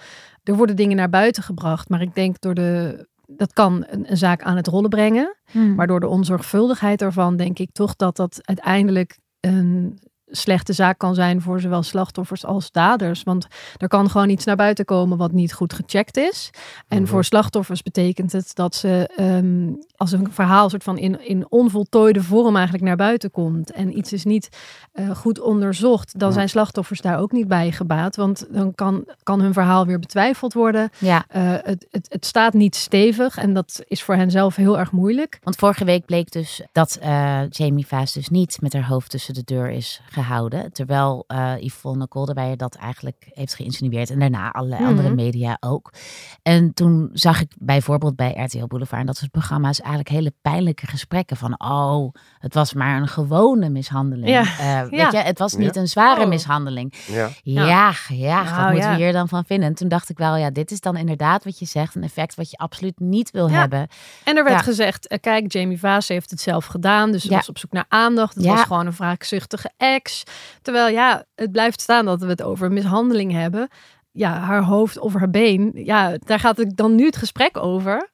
[0.43, 3.05] Er worden dingen naar buiten gebracht, maar ik denk door de.
[3.25, 5.37] Dat kan een, een zaak aan het rollen brengen.
[5.51, 5.75] Hmm.
[5.75, 9.99] Maar door de onzorgvuldigheid daarvan denk ik toch dat dat uiteindelijk een
[10.31, 13.23] slechte zaak kan zijn voor zowel slachtoffers als daders.
[13.23, 16.49] Want er kan gewoon iets naar buiten komen wat niet goed gecheckt is.
[16.87, 21.45] En voor slachtoffers betekent het dat ze ehm, als een verhaal soort van in, in
[21.49, 23.71] onvoltooide vorm eigenlijk naar buiten komt.
[23.71, 24.49] En iets is niet
[24.91, 26.33] eh, goed onderzocht, dan Ja.
[26.35, 28.15] zijn slachtoffers daar ook niet bij gebaat.
[28.15, 30.89] Want dan kan, kan hun verhaal weer betwijfeld worden.
[30.97, 34.79] Ja, Eh, het, het, het staat niet stevig en dat is voor hen zelf heel
[34.79, 35.39] erg moeilijk.
[35.43, 39.33] want vorige week bleek dus dat eh, Jamie Vaas dus niet met haar hoofd tussen
[39.33, 40.71] de deur is gehouden.
[40.73, 41.25] Terwijl
[41.59, 44.09] Yvonne Kolderweijer dat eigenlijk heeft geïnsinueerd.
[44.09, 44.89] En daarna allerlei Mhm.
[44.89, 45.93] andere media ook.
[46.41, 50.87] En toen zag ik bijvoorbeeld bij RTL Boulevard en dat soort programma's eigenlijk hele pijnlijke
[50.87, 54.29] gesprekken van oh, het was maar een gewone mishandeling.
[54.29, 54.41] Ja.
[54.41, 55.09] Eh, weet Ja.
[55.11, 55.81] je, het was niet Ja.
[55.81, 56.27] een zware Oh.
[56.27, 56.93] mishandeling.
[57.07, 57.29] Ja.
[57.43, 58.95] Ja, ja, Nou, wat moeten ja.
[58.97, 59.67] we hier dan van vinden?
[59.67, 62.35] En toen dacht ik wel, ja, dit is dan inderdaad wat je zegt, een effect
[62.35, 63.59] wat je absoluut niet wil Ja.
[63.59, 63.87] hebben.
[64.23, 64.61] En er werd Ja.
[64.61, 67.11] gezegd, eh, kijk, Jamie Vaas heeft het zelf gedaan.
[67.11, 67.35] Dus ze Ja.
[67.35, 68.35] was op zoek naar aandacht.
[68.35, 68.51] Het Ja.
[68.51, 70.23] was gewoon een wraakzuchtige ex.
[70.61, 73.67] Terwijl ja, het blijft staan dat we het over mishandeling hebben.
[74.13, 75.71] Ja, haar hoofd of haar been.
[75.73, 78.09] Ja, daar gaat het dan nu het gesprek over.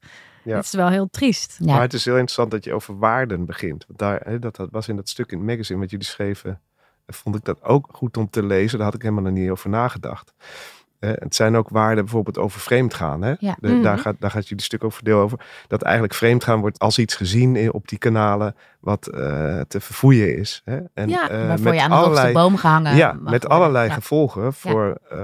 [0.48, 0.56] Ja.
[0.56, 1.58] Het is wel heel triest.
[1.60, 1.74] Ja.
[1.74, 3.86] Maar het is heel interessant dat je over waarden begint.
[3.88, 6.62] Want daar, hè, dat, dat was in dat stuk in het magazine wat jullie schreven.
[7.08, 8.78] Vond ik dat ook goed om te lezen.
[8.78, 10.34] Daar had ik helemaal nog niet over nagedacht.
[11.00, 13.22] Eh, het zijn ook waarden bijvoorbeeld over vreemdgaan.
[13.22, 13.34] Hè?
[13.40, 13.56] Ja.
[13.60, 13.82] De- Mhm.
[13.82, 15.40] daar, gaat, daar gaat jullie stuk over deel over.
[15.68, 20.62] Dat eigenlijk vreemdgaan wordt als iets gezien op die kanalen wat eh, te verfoeien is.
[20.66, 20.80] Hè?
[20.94, 23.50] En, Ja, eh, Waarvoor met je aan de allerlei- boom gehangen ja, met worden.
[23.50, 23.94] allerlei Ja.
[23.94, 25.18] gevolgen voor eh,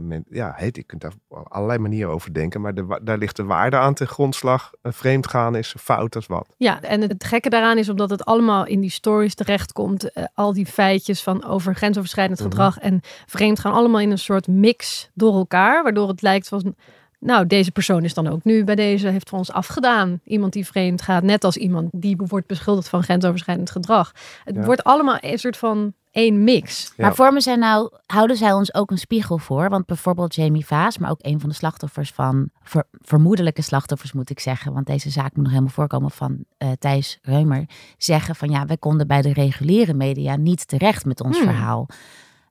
[0.00, 3.36] men, ja, heet, je kunt daar op allerlei manieren over denken, maar de, daar ligt
[3.36, 4.70] de waarde aan ten grondslag.
[4.82, 6.46] Vreemdgaan is fout als wat.
[6.56, 10.10] Ja, en het gekke daaraan is omdat het allemaal in die stories terechtkomt.
[10.34, 12.48] al die feitjes van over grensoverschrijdend Mhm.
[12.48, 15.82] gedrag en vreemd gaan allemaal in een soort mix door elkaar.
[15.82, 16.74] Waardoor het lijkt van,
[17.18, 20.20] nou, deze persoon is dan ook nu bij deze, heeft voor ons afgedaan.
[20.24, 24.12] Iemand die vreemd gaat, net als iemand die wordt beschuldigd van grensoverschrijdend gedrag.
[24.44, 24.64] Het Ja.
[24.64, 26.92] wordt allemaal een soort van één mix.
[26.96, 27.04] Ja.
[27.04, 29.68] Maar vormen zij nou, houden zij ons ook een spiegel voor?
[29.68, 34.30] Want bijvoorbeeld Jamie Vaas, maar ook een van de slachtoffers van, ver- vermoedelijke slachtoffers moet
[34.30, 37.64] ik zeggen, want deze zaak moet nog helemaal voorkomen van eh, Thijs Reumer,
[37.98, 41.46] zeggen van ja, wij konden bij de reguliere media niet terecht met ons Hmm.
[41.46, 41.86] verhaal.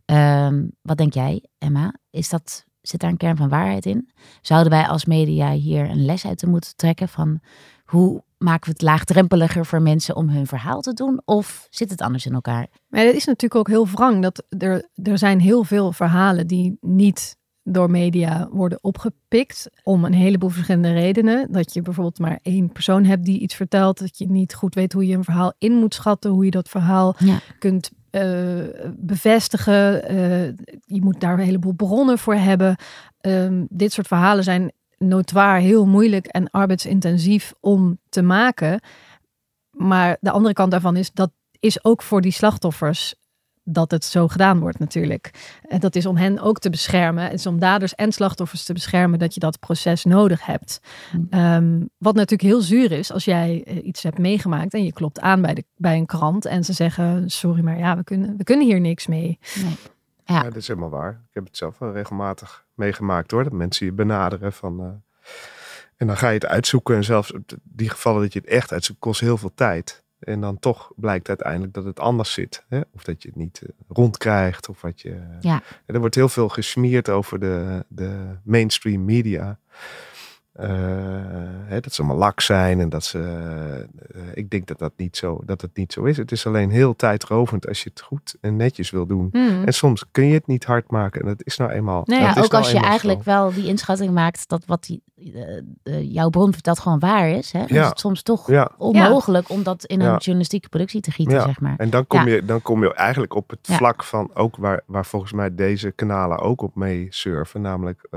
[0.10, 1.93] Ehm, wat denk jij, Emma?
[2.10, 4.10] Is dat, zit daar een kern van waarheid in?
[4.41, 7.39] Zouden wij als media hier een les uit te moeten trekken van
[7.86, 11.22] hoe maken we het laagdrempeliger voor mensen om hun verhaal te doen?
[11.26, 12.67] Of zit het anders in elkaar?
[12.88, 16.78] Maar het is natuurlijk ook heel wrang dat er, er zijn heel veel verhalen die
[16.82, 21.52] niet door media worden opgepikt om een heleboel verschillende redenen.
[21.52, 24.93] Dat je bijvoorbeeld maar één persoon hebt die iets vertelt, dat je niet goed weet
[24.93, 27.39] hoe je een verhaal in moet schatten, hoe je dat verhaal Ja.
[27.60, 27.91] kunt
[28.98, 30.04] bevestigen.
[30.04, 30.45] Eh,
[30.86, 32.76] je moet daar een heleboel bronnen voor hebben.
[33.22, 38.82] Ehm, dit soort verhalen zijn notoir heel moeilijk en arbeidsintensief om te maken.
[39.72, 43.15] Maar de andere kant daarvan is dat is ook voor die slachtoffers
[43.71, 45.58] dat het zo gedaan wordt natuurlijk.
[45.67, 47.23] En dat is om hen ook te beschermen.
[47.23, 50.79] Het is om daders en slachtoffers te beschermen dat je dat proces nodig hebt.
[51.12, 51.27] Hmm.
[51.29, 55.19] Ehm, wat natuurlijk heel zuur is als jij eh, iets hebt meegemaakt en je klopt
[55.19, 58.43] aan bij, de, bij een krant en ze zeggen sorry, maar ja, we kunnen, we
[58.43, 59.39] kunnen hier niks mee.
[59.63, 59.75] Nee.
[60.25, 60.36] Ja.
[60.36, 60.43] Ja.
[60.43, 61.12] dat is helemaal waar.
[61.12, 63.43] Ik heb het zelf wel regelmatig meegemaakt hoor.
[63.43, 64.79] Dat mensen je benaderen van.
[64.79, 64.88] eh,
[65.97, 66.95] en dan ga je het uitzoeken.
[66.95, 70.03] En zelfs op die gevallen dat je het echt uitzoekt, kost heel veel tijd.
[70.19, 72.63] En dan toch blijkt uiteindelijk dat het anders zit.
[72.67, 72.82] Hè?
[72.91, 74.69] Of dat je het niet eh, rondkrijgt.
[74.69, 75.21] Of wat je.
[75.39, 75.62] Ja.
[75.86, 79.60] En er wordt heel veel gesmeerd over de, de mainstream media.
[80.53, 80.67] Eh,
[81.65, 83.19] hè, dat ze allemaal lak zijn en dat ze.
[84.13, 86.17] eh, ik denk dat dat, niet zo, dat het niet zo is.
[86.17, 89.29] Het is alleen heel tijdrovend als je het goed en netjes wil doen.
[89.31, 89.63] Hmm.
[89.63, 91.21] En soms kun je het niet hard maken.
[91.21, 92.01] En dat is nou eenmaal.
[92.05, 93.29] Nou ja, ook nou als je eigenlijk zo.
[93.31, 95.03] wel die inschatting maakt dat wat die,
[95.83, 97.51] eh, jouw bron vertelt gewoon waar is.
[97.51, 97.59] Hè?
[97.59, 97.83] Dan Ja.
[97.83, 98.71] is het soms toch Ja.
[98.77, 101.75] onmogelijk om dat in een journalistieke productie te gieten, zeg maar.
[101.77, 105.05] En dan kom, je, dan kom je eigenlijk op het vlak van ook waar, waar
[105.05, 107.62] volgens mij deze kanalen ook op mee surfen.
[107.62, 108.07] Namelijk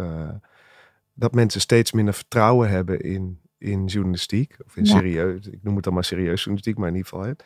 [1.14, 4.56] dat mensen steeds minder vertrouwen hebben in, in journalistiek.
[4.66, 4.90] Of in Ja.
[4.96, 7.44] serieus, ik noem het dan maar serieus journalistiek, maar in ieder geval het.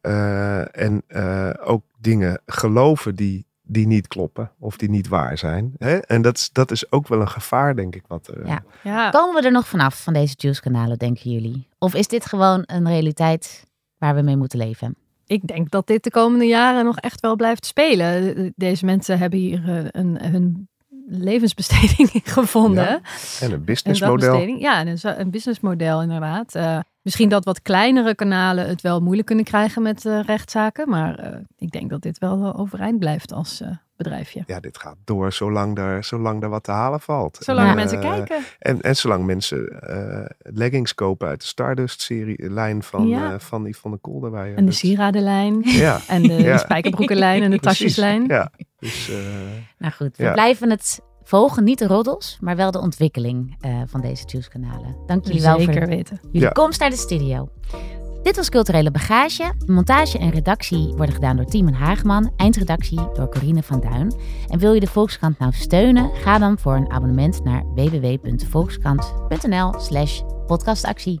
[0.00, 5.72] Eh, en eh, ook dingen geloven die, die niet kloppen of die niet waar zijn.
[5.78, 5.96] Hè?
[5.96, 8.04] En dat is, dat is ook wel een gevaar, denk ik.
[8.06, 8.62] Wat er, Ja.
[8.82, 9.10] Ja.
[9.10, 11.68] Komen we er nog vanaf van deze Juice-kanalen, denken jullie?
[11.78, 13.64] Of is dit gewoon een realiteit
[13.98, 14.94] waar we mee moeten leven?
[15.26, 18.52] Ik denk dat dit de komende jaren nog echt wel blijft spelen.
[18.56, 20.68] Deze mensen hebben hier eh, een, hun
[21.08, 22.84] levensbesteding in gevonden.
[22.84, 23.00] Ja,
[23.40, 24.40] En een businessmodel.
[24.40, 26.54] Ja, en een, businessmodel inderdaad.
[26.54, 30.88] Eh, misschien dat wat kleinere kanalen het wel moeilijk kunnen krijgen met eh, rechtszaken.
[30.88, 33.62] Maar eh, ik denk dat dit wel overeind blijft als
[33.96, 34.42] bedrijfje.
[34.46, 37.38] Ja, dit gaat door zolang er, zolang er wat te halen valt.
[37.40, 38.38] Zolang mensen kijken.
[38.58, 39.78] En, en zolang mensen
[40.38, 43.38] leggings kopen uit de Stardust-serie, lijn van, Ja.
[43.38, 44.56] van Yvonne Kolderweijer.
[44.56, 45.60] En de sieradenlijn.
[45.64, 46.58] Ja, En de Ja.
[46.58, 48.24] spijkerbroekenlijn en de tasjeslijn.
[48.26, 48.50] Ja,
[48.86, 49.16] dus eh,
[49.78, 50.32] Nou goed, we Ja.
[50.32, 51.64] blijven het volgen.
[51.64, 54.96] Niet de roddels, maar wel de ontwikkeling eh, van deze Juice-kanalen.
[55.06, 56.18] Dank jullie wel voor Zeker weten.
[56.22, 56.48] jullie Ja.
[56.48, 57.48] komst naar de studio.
[58.22, 59.52] Dit was Culturele Bagage.
[59.66, 62.32] Montage en redactie worden gedaan door Timon Haagman.
[62.36, 64.14] Eindredactie door Corine van Duin.
[64.48, 66.10] En wil je de Volkskrant nou steunen?
[66.14, 71.20] Ga dan voor een abonnement naar www.volkskrant.nl slash podcastactie.